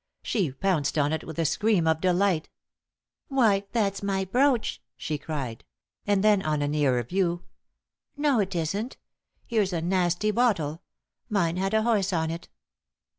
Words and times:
She 0.23 0.51
pounced 0.51 0.97
on 0.97 1.13
it 1.13 1.23
with 1.25 1.37
a 1.37 1.45
scream 1.45 1.85
of 1.85 2.01
delight. 2.01 2.49
"Why, 3.27 3.65
that's 3.71 4.01
my 4.01 4.25
brooch!" 4.25 4.81
she 4.97 5.19
cried. 5.19 5.63
And 6.07 6.23
then 6.23 6.41
on 6.41 6.63
a 6.63 6.67
nearer 6.67 7.03
view: 7.03 7.43
"No, 8.17 8.39
it 8.39 8.55
isn't. 8.55 8.97
Here's 9.45 9.73
a 9.73 9.79
nasty 9.79 10.31
bottle! 10.31 10.81
Mine 11.29 11.57
had 11.57 11.75
a 11.75 11.83
horse 11.83 12.11
on 12.13 12.31
it." 12.31 12.49